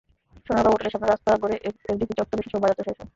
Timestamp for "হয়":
2.99-3.09